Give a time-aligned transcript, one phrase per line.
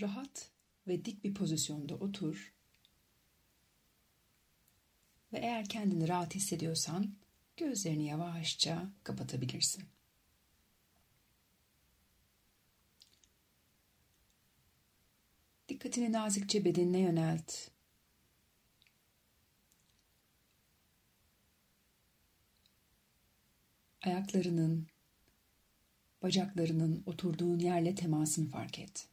[0.00, 0.50] rahat
[0.86, 2.54] ve dik bir pozisyonda otur.
[5.32, 7.14] Ve eğer kendini rahat hissediyorsan
[7.56, 9.84] gözlerini yavaşça kapatabilirsin.
[15.68, 17.52] Dikkatini nazikçe bedenine yönelt.
[24.02, 24.86] Ayaklarının,
[26.22, 29.08] bacaklarının oturduğun yerle temasını fark et.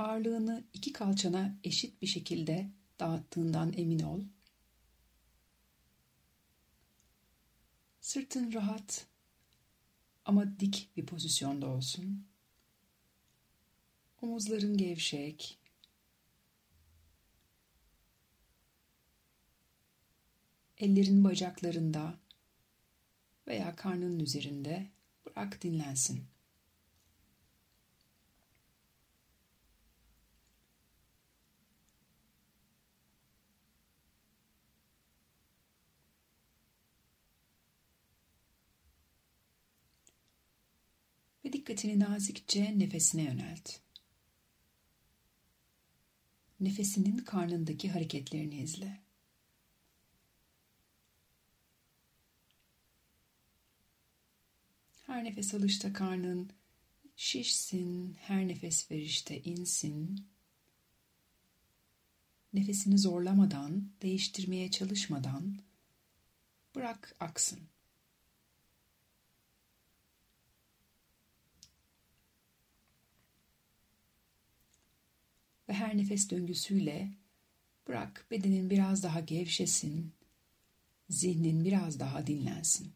[0.00, 4.20] Ağırlığını iki kalçana eşit bir şekilde dağıttığından emin ol.
[8.00, 9.06] Sırtın rahat
[10.24, 12.26] ama dik bir pozisyonda olsun.
[14.22, 15.58] Omuzların gevşek.
[20.78, 22.18] Ellerin bacaklarında
[23.46, 24.90] veya karnının üzerinde
[25.26, 26.29] bırak dinlensin.
[41.52, 43.78] Dikkatini nazikçe nefesine yönelt.
[46.60, 49.00] Nefesinin karnındaki hareketlerini izle.
[55.06, 56.50] Her nefes alışta karnın
[57.16, 60.26] şişsin, her nefes verişte insin.
[62.52, 65.58] Nefesini zorlamadan, değiştirmeye çalışmadan
[66.74, 67.60] bırak aksın.
[75.70, 77.10] Ve her nefes döngüsüyle
[77.88, 80.12] bırak bedenin biraz daha gevşesin,
[81.08, 82.92] zihnin biraz daha dinlensin.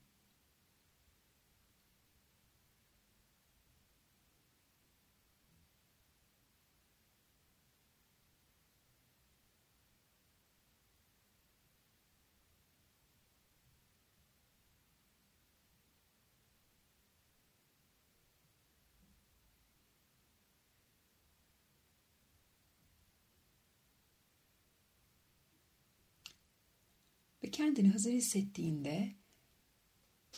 [27.55, 29.15] Kendini hazır hissettiğinde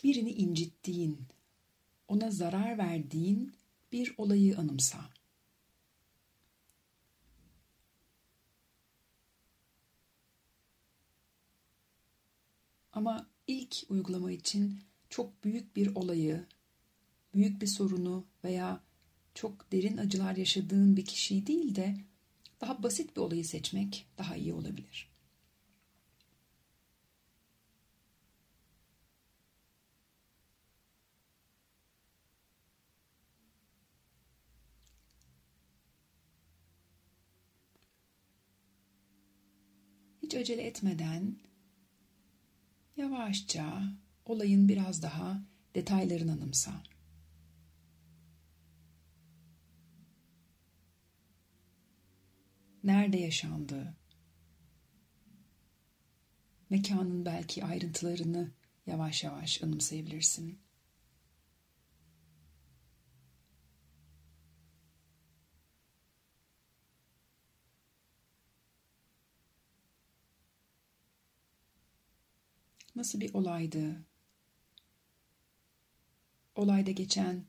[0.05, 1.27] birini incittiğin,
[2.09, 3.53] ona zarar verdiğin
[3.93, 5.11] bir olayı anımsa.
[12.93, 16.47] Ama ilk uygulama için çok büyük bir olayı,
[17.35, 18.81] büyük bir sorunu veya
[19.35, 21.97] çok derin acılar yaşadığın bir kişiyi değil de
[22.61, 25.16] daha basit bir olayı seçmek daha iyi olabilir.
[40.39, 41.37] Acele etmeden
[42.97, 43.83] yavaşça
[44.25, 45.43] olayın biraz daha
[45.75, 46.83] detaylarını anımsa.
[52.85, 53.95] Nerede yaşandı?
[56.71, 58.53] Mekanın belki ayrıntılarını
[58.87, 60.66] yavaş yavaş anımsayabilirsin.
[72.97, 74.05] Nasıl bir olaydı?
[76.55, 77.45] Olayda geçen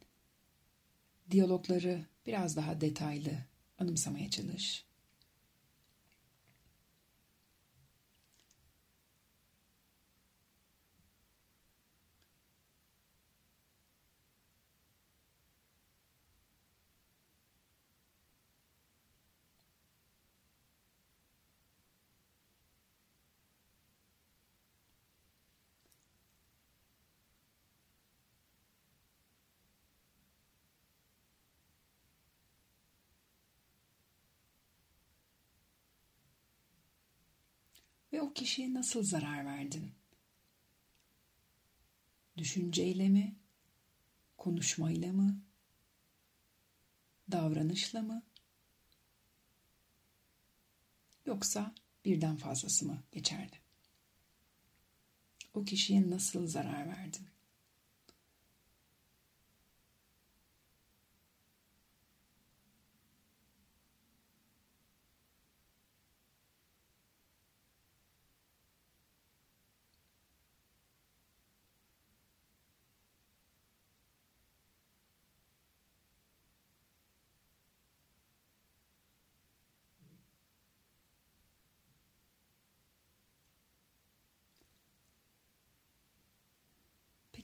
[1.31, 3.31] diyalogları biraz daha detaylı
[3.79, 4.86] anımsamaya çalış.
[38.13, 39.91] Ve o kişiye nasıl zarar verdin?
[42.37, 43.35] Düşünceyle mi?
[44.37, 45.41] Konuşmayla mı?
[47.31, 48.23] Davranışla mı?
[51.25, 51.75] Yoksa
[52.05, 53.59] birden fazlası mı geçerli?
[55.53, 57.27] O kişiye nasıl zarar verdin?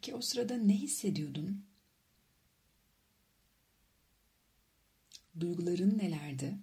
[0.03, 1.65] Peki o sırada ne hissediyordun?
[5.39, 6.57] Duyguların nelerdi?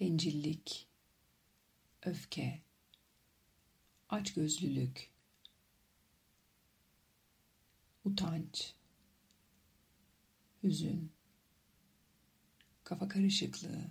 [0.00, 0.88] Bencillik,
[2.02, 2.62] öfke,
[4.08, 5.10] açgözlülük,
[8.04, 8.74] utanç,
[10.62, 11.12] hüzün,
[12.84, 13.90] kafa karışıklığı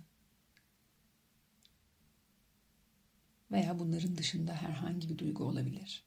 [3.54, 6.04] veya bunların dışında herhangi bir duygu olabilir.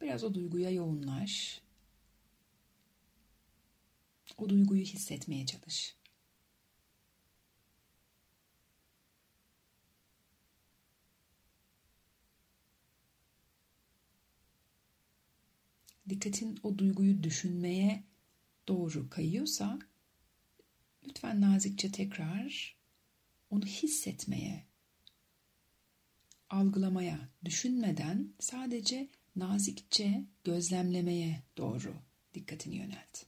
[0.00, 1.62] Biraz o duyguya yoğunlaş.
[4.38, 5.96] O duyguyu hissetmeye çalış.
[16.08, 18.04] Dikkatin o duyguyu düşünmeye
[18.68, 19.78] doğru kayıyorsa
[21.08, 22.76] lütfen nazikçe tekrar
[23.50, 24.65] onu hissetmeye,
[26.50, 31.94] algılamaya, düşünmeden sadece nazikçe gözlemlemeye doğru
[32.34, 33.24] dikkatini yönelt.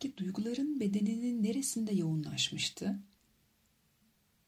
[0.00, 3.00] Peki duyguların bedeninin neresinde yoğunlaşmıştı?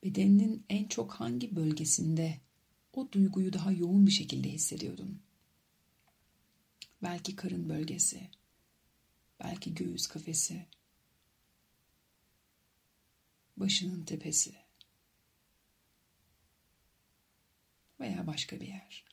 [0.05, 2.41] Bedeninin en çok hangi bölgesinde
[2.93, 5.23] o duyguyu daha yoğun bir şekilde hissediyordun?
[7.03, 8.31] Belki karın bölgesi,
[9.41, 10.67] belki göğüs kafesi,
[13.57, 14.55] başının tepesi
[18.01, 19.08] veya başka bir yer.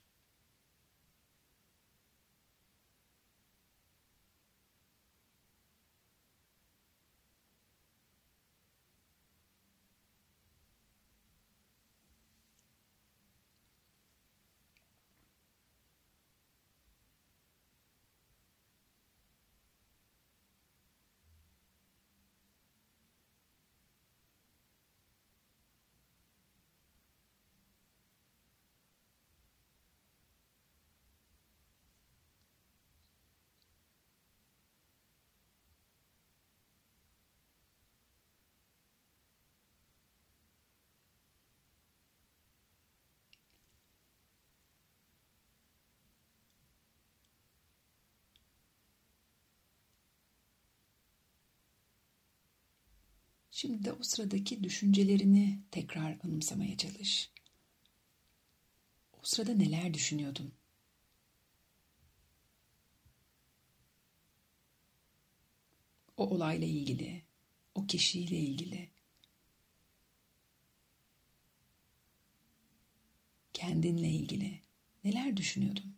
[53.56, 57.32] Şimdi de o sıradaki düşüncelerini tekrar anımsamaya çalış.
[59.14, 60.54] O sırada neler düşünüyordun?
[66.18, 67.24] O olayla ilgili,
[67.76, 68.90] o kişiyle ilgili.
[73.54, 74.62] Kendinle ilgili
[75.04, 75.96] neler düşünüyordun?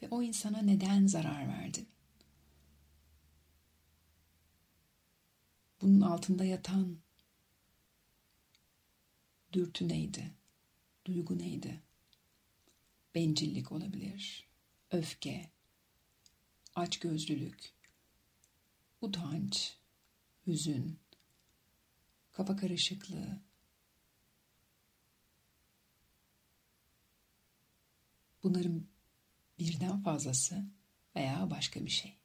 [0.11, 1.87] o insana neden zarar verdin?
[5.81, 6.97] Bunun altında yatan
[9.53, 10.31] dürtü neydi?
[11.05, 11.81] Duygu neydi?
[13.15, 14.47] Bencillik olabilir,
[14.91, 15.49] öfke,
[16.75, 17.73] açgözlülük,
[19.01, 19.77] utanç,
[20.47, 20.99] hüzün,
[22.31, 23.41] kafa karışıklığı,
[28.43, 28.87] bunların
[29.61, 30.65] birden fazlası
[31.15, 32.20] veya başka bir şey.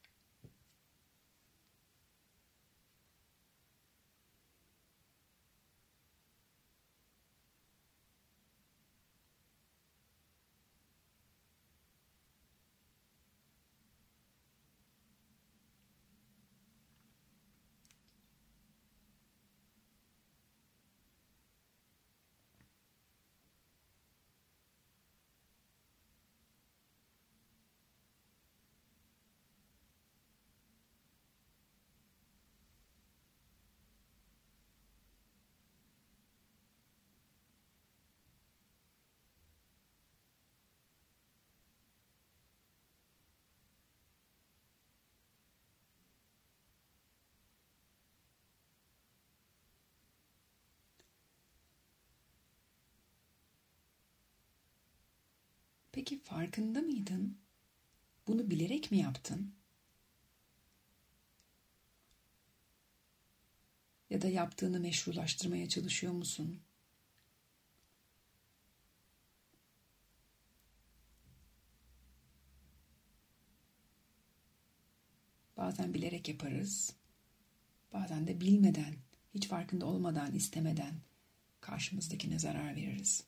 [56.07, 57.39] Peki farkında mıydın?
[58.27, 59.55] Bunu bilerek mi yaptın?
[64.11, 66.61] Ya da yaptığını meşrulaştırmaya çalışıyor musun?
[75.57, 76.97] Bazen bilerek yaparız.
[77.93, 78.95] Bazen de bilmeden,
[79.35, 80.95] hiç farkında olmadan, istemeden
[81.61, 83.25] karşımızdakine zarar veririz.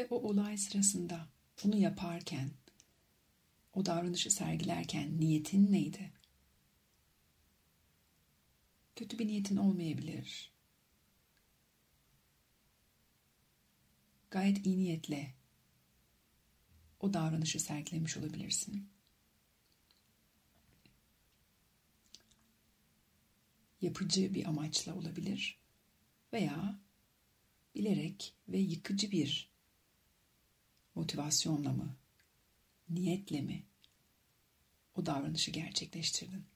[0.00, 1.28] Ve o olay sırasında
[1.64, 2.50] bunu yaparken,
[3.72, 6.12] o davranışı sergilerken niyetin neydi?
[8.96, 10.52] Kötü bir niyetin olmayabilir.
[14.30, 15.34] Gayet iyi niyetle
[17.00, 18.88] o davranışı sergilemiş olabilirsin.
[23.80, 25.60] Yapıcı bir amaçla olabilir
[26.32, 26.80] veya
[27.74, 29.49] bilerek ve yıkıcı bir
[31.00, 31.96] motivasyonla mı,
[32.88, 33.66] niyetle mi
[34.94, 36.49] o davranışı gerçekleştirdin?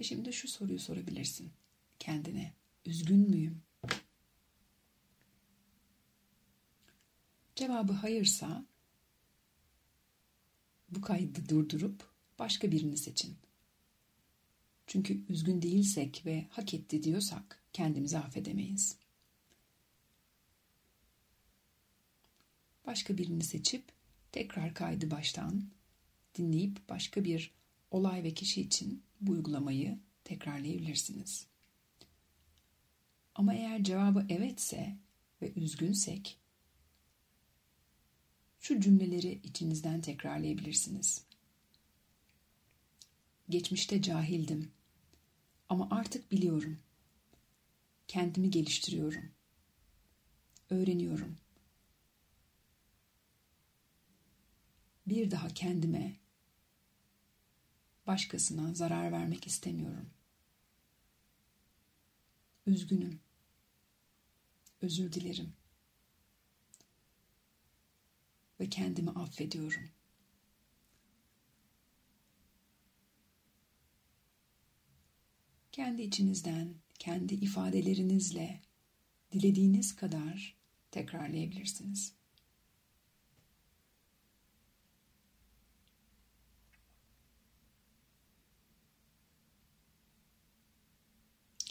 [0.00, 1.52] Ve şimdi şu soruyu sorabilirsin
[1.98, 2.54] kendine.
[2.84, 3.62] Üzgün müyüm?
[7.56, 8.64] Cevabı hayırsa
[10.88, 13.36] bu kaydı durdurup başka birini seçin.
[14.86, 18.96] Çünkü üzgün değilsek ve hak etti diyorsak kendimizi affedemeyiz.
[22.86, 23.84] Başka birini seçip
[24.32, 25.64] tekrar kaydı baştan
[26.34, 27.54] dinleyip başka bir
[27.90, 31.46] olay ve kişi için bu uygulamayı tekrarlayabilirsiniz.
[33.34, 34.96] Ama eğer cevabı evetse
[35.42, 36.40] ve üzgünsek
[38.60, 41.24] şu cümleleri içinizden tekrarlayabilirsiniz.
[43.48, 44.72] Geçmişte cahildim
[45.68, 46.78] ama artık biliyorum.
[48.08, 49.30] Kendimi geliştiriyorum.
[50.70, 51.36] Öğreniyorum.
[55.06, 56.19] Bir daha kendime
[58.10, 60.10] başkasına zarar vermek istemiyorum.
[62.66, 63.20] Üzgünüm.
[64.82, 65.52] Özür dilerim.
[68.60, 69.88] Ve kendimi affediyorum.
[75.72, 78.60] Kendi içinizden, kendi ifadelerinizle
[79.32, 80.56] dilediğiniz kadar
[80.90, 82.19] tekrarlayabilirsiniz.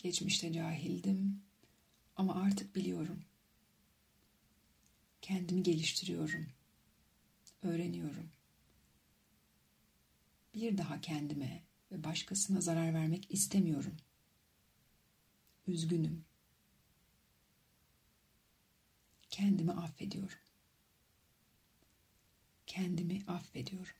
[0.03, 1.41] Geçmişte cahildim
[2.15, 3.23] ama artık biliyorum.
[5.21, 6.47] Kendimi geliştiriyorum.
[7.61, 8.29] Öğreniyorum.
[10.53, 13.97] Bir daha kendime ve başkasına zarar vermek istemiyorum.
[15.67, 16.25] Üzgünüm.
[19.29, 20.39] Kendimi affediyorum.
[22.67, 23.95] Kendimi affediyorum.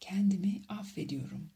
[0.00, 1.50] Kendimi affediyorum.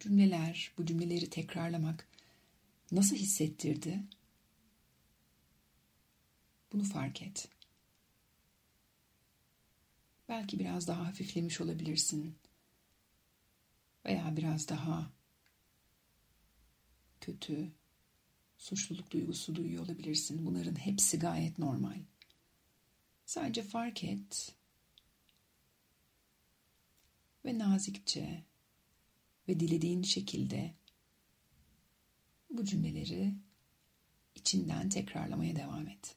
[0.00, 2.08] Cümleler, bu cümleleri tekrarlamak
[2.92, 4.02] nasıl hissettirdi?
[6.72, 7.48] Bunu fark et.
[10.28, 12.38] Belki biraz daha hafiflemiş olabilirsin.
[14.06, 15.10] Veya biraz daha
[17.20, 17.72] kötü,
[18.58, 20.46] suçluluk duygusu duyuyor olabilirsin.
[20.46, 22.00] Bunların hepsi gayet normal.
[23.26, 24.54] Sadece fark et
[27.44, 28.44] ve nazikçe
[29.48, 30.74] ve dilediğin şekilde
[32.50, 33.34] bu cümleleri
[34.34, 36.16] içinden tekrarlamaya devam et.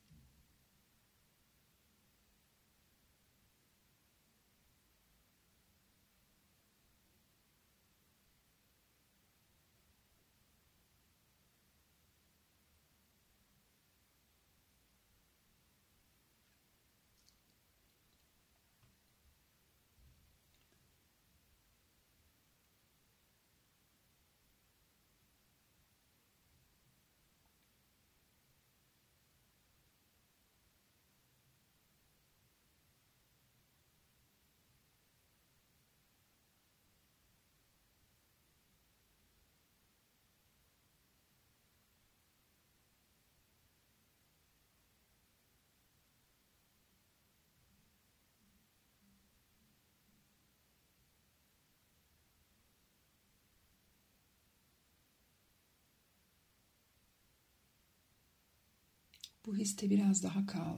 [59.46, 60.78] Bu histe biraz daha kal.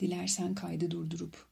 [0.00, 1.50] Dilersen kaydı durdurup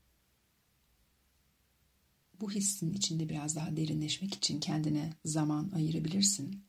[2.41, 6.65] bu hissin içinde biraz daha derinleşmek için kendine zaman ayırabilirsin.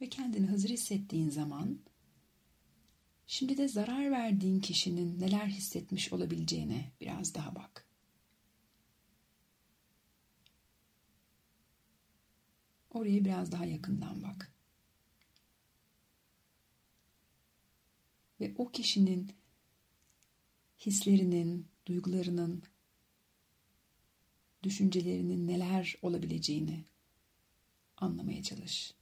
[0.00, 1.78] Ve kendini hazır hissettiğin zaman
[3.26, 7.87] şimdi de zarar verdiğin kişinin neler hissetmiş olabileceğine biraz daha bak.
[12.98, 14.52] Oraya biraz daha yakından bak.
[18.40, 19.32] Ve o kişinin
[20.78, 22.62] hislerinin, duygularının,
[24.62, 26.84] düşüncelerinin neler olabileceğini
[27.96, 28.94] anlamaya çalış.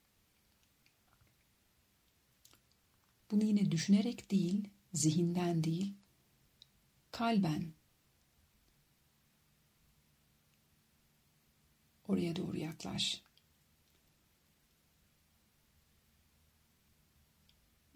[3.31, 5.95] Bunu yine düşünerek değil, zihinden değil,
[7.11, 7.73] kalben
[12.09, 13.26] oraya doğru yaklaş.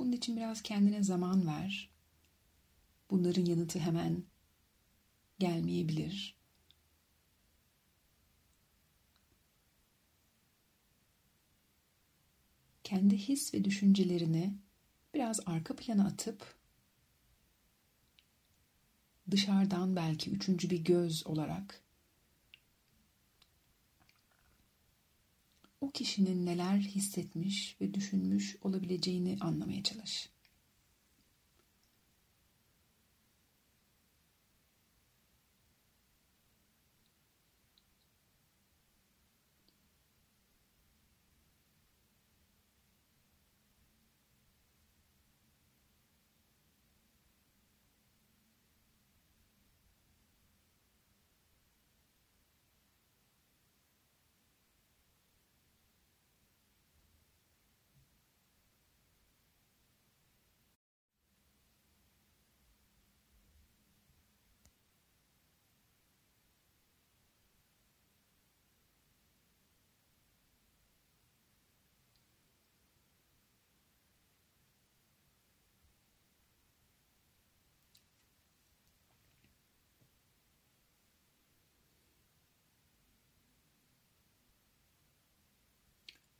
[0.01, 1.91] Bunun için biraz kendine zaman ver.
[3.11, 4.25] Bunların yanıtı hemen
[5.39, 6.37] gelmeyebilir.
[12.85, 14.59] Kendi his ve düşüncelerini
[15.15, 16.55] biraz arka plana atıp
[19.31, 21.83] dışarıdan belki üçüncü bir göz olarak
[25.81, 30.30] o kişinin neler hissetmiş ve düşünmüş olabileceğini anlamaya çalış.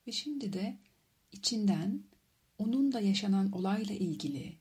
[0.07, 0.79] Ve şimdi de
[1.33, 2.05] içinden
[2.59, 4.59] onun da yaşanan olayla ilgili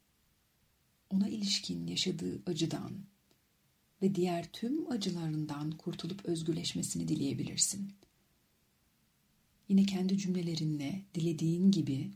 [1.09, 3.05] ona ilişkin yaşadığı acıdan
[4.01, 7.93] ve diğer tüm acılarından kurtulup özgürleşmesini dileyebilirsin.
[9.69, 12.11] Yine kendi cümlelerinle dilediğin gibi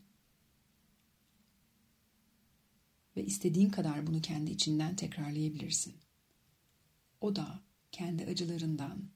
[3.18, 5.96] ve istediğin kadar bunu kendi içinden tekrarlayabilirsin.
[7.22, 9.10] O da kendi acılarından,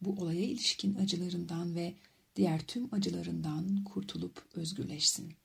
[0.00, 1.94] bu olaya ilişkin acılarından ve
[2.36, 5.41] diğer tüm acılarından kurtulup özgürleşsin.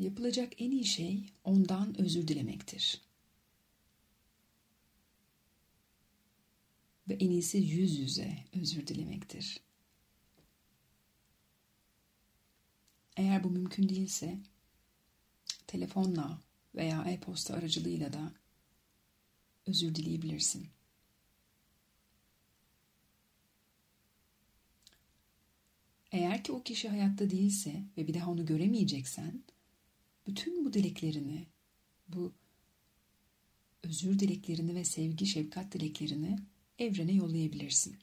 [0.00, 3.00] Yapılacak en iyi şey ondan özür dilemektir.
[7.08, 9.60] Ve en iyisi yüz yüze özür dilemektir.
[13.16, 14.38] Eğer bu mümkün değilse
[15.66, 16.40] telefonla
[16.74, 18.32] veya e-posta aracılığıyla da
[19.66, 20.68] özür dileyebilirsin.
[26.12, 29.42] Eğer ki o kişi hayatta değilse ve bir daha onu göremeyeceksen,
[30.26, 31.46] bütün bu dileklerini,
[32.08, 32.32] bu
[33.82, 36.38] özür dileklerini ve sevgi, şefkat dileklerini
[36.78, 37.98] evrene yollayabilirsin.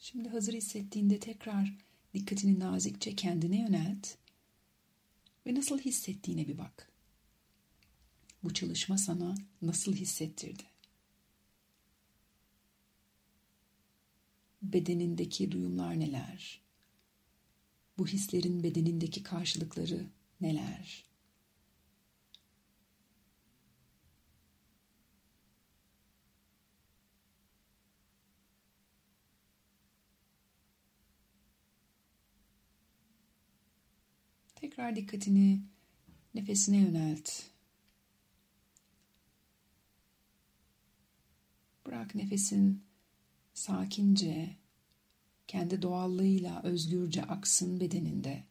[0.00, 1.76] Şimdi hazır hissettiğinde tekrar
[2.14, 4.08] dikkatini nazikçe kendine yönelt
[5.46, 6.92] ve nasıl hissettiğine bir bak.
[8.42, 10.62] Bu çalışma sana nasıl hissettirdi?
[14.62, 16.60] Bedenindeki duyumlar neler?
[17.98, 20.06] Bu hislerin bedenindeki karşılıkları
[20.40, 21.09] neler?
[34.80, 35.60] Tekrar dikkatini
[36.34, 37.42] nefesine yönelt.
[41.86, 42.84] Bırak nefesin
[43.54, 44.56] sakince,
[45.46, 48.44] kendi doğallığıyla özgürce aksın bedeninde.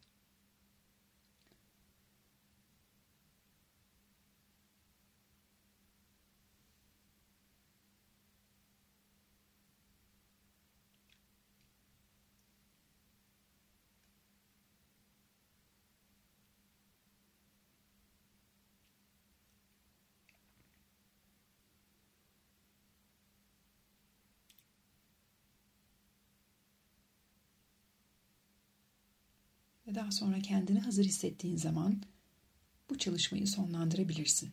[29.89, 32.01] Ve daha sonra kendini hazır hissettiğin zaman
[32.89, 34.51] bu çalışmayı sonlandırabilirsin.